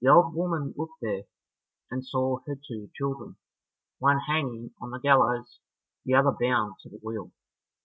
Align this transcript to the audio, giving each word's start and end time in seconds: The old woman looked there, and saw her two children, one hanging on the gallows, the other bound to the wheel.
The 0.00 0.08
old 0.10 0.34
woman 0.34 0.74
looked 0.76 1.00
there, 1.02 1.22
and 1.88 2.04
saw 2.04 2.38
her 2.48 2.56
two 2.66 2.90
children, 2.96 3.36
one 4.00 4.18
hanging 4.26 4.72
on 4.80 4.90
the 4.90 4.98
gallows, 4.98 5.60
the 6.04 6.14
other 6.14 6.32
bound 6.32 6.80
to 6.80 6.88
the 6.88 6.96
wheel. 7.00 7.30